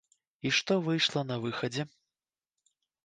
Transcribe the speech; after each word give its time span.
І 0.49 0.51
што 0.59 0.77
выйшла 0.87 1.21
на 1.33 1.37
выхадзе. 1.43 1.83